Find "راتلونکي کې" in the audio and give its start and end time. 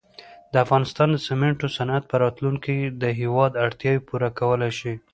2.23-2.93